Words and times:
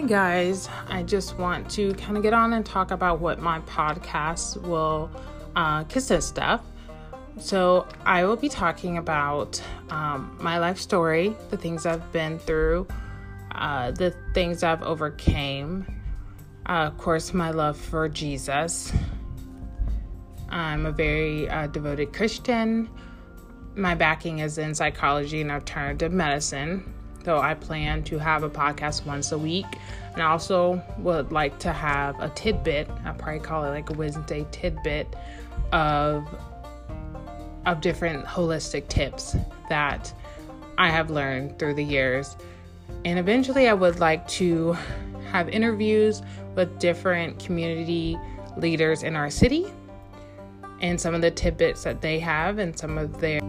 Hi, 0.00 0.06
guys. 0.06 0.66
I 0.88 1.02
just 1.02 1.36
want 1.36 1.70
to 1.72 1.92
kind 1.92 2.16
of 2.16 2.22
get 2.22 2.32
on 2.32 2.54
and 2.54 2.64
talk 2.64 2.90
about 2.90 3.20
what 3.20 3.38
my 3.38 3.60
podcast 3.60 4.56
will 4.62 5.10
uh, 5.54 5.84
consist 5.84 6.38
of. 6.38 6.62
So, 7.36 7.86
I 8.06 8.24
will 8.24 8.36
be 8.36 8.48
talking 8.48 8.96
about 8.96 9.62
um, 9.90 10.38
my 10.40 10.58
life 10.58 10.78
story, 10.78 11.36
the 11.50 11.58
things 11.58 11.84
I've 11.84 12.10
been 12.12 12.38
through, 12.38 12.88
uh, 13.54 13.90
the 13.90 14.14
things 14.32 14.62
I've 14.62 14.82
overcame, 14.82 15.84
uh, 16.64 16.86
of 16.86 16.96
course, 16.96 17.34
my 17.34 17.50
love 17.50 17.76
for 17.76 18.08
Jesus. 18.08 18.94
I'm 20.48 20.86
a 20.86 20.92
very 20.92 21.46
uh, 21.46 21.66
devoted 21.66 22.14
Christian. 22.14 22.88
My 23.74 23.94
backing 23.94 24.38
is 24.38 24.56
in 24.56 24.74
psychology 24.74 25.42
and 25.42 25.50
alternative 25.50 26.10
medicine. 26.10 26.94
So 27.24 27.38
I 27.38 27.54
plan 27.54 28.02
to 28.04 28.18
have 28.18 28.42
a 28.42 28.50
podcast 28.50 29.04
once 29.04 29.32
a 29.32 29.38
week. 29.38 29.66
And 30.14 30.22
I 30.22 30.26
also 30.26 30.82
would 30.98 31.32
like 31.32 31.58
to 31.60 31.72
have 31.72 32.18
a 32.20 32.28
tidbit, 32.30 32.88
I 33.04 33.12
probably 33.12 33.40
call 33.40 33.64
it 33.64 33.70
like 33.70 33.90
a 33.90 33.92
Wednesday 33.92 34.46
tidbit 34.50 35.14
of 35.72 36.26
of 37.66 37.82
different 37.82 38.24
holistic 38.24 38.88
tips 38.88 39.36
that 39.68 40.12
I 40.78 40.88
have 40.88 41.10
learned 41.10 41.58
through 41.58 41.74
the 41.74 41.84
years. 41.84 42.36
And 43.04 43.18
eventually 43.18 43.68
I 43.68 43.74
would 43.74 44.00
like 44.00 44.26
to 44.28 44.72
have 45.30 45.48
interviews 45.50 46.22
with 46.54 46.78
different 46.78 47.38
community 47.38 48.18
leaders 48.56 49.02
in 49.02 49.14
our 49.14 49.30
city 49.30 49.66
and 50.80 51.00
some 51.00 51.14
of 51.14 51.20
the 51.20 51.30
tidbits 51.30 51.84
that 51.84 52.00
they 52.00 52.18
have 52.18 52.58
and 52.58 52.76
some 52.76 52.98
of 52.98 53.20
their 53.20 53.40